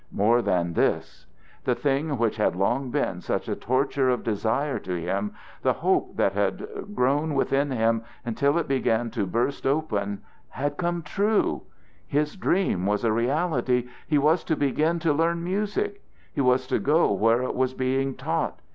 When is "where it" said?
17.11-17.53